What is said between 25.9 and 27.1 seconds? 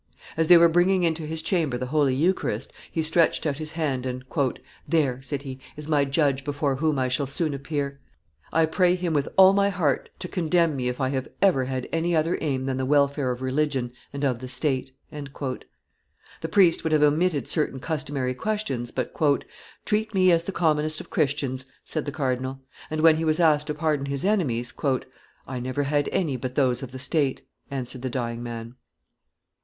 any but those of the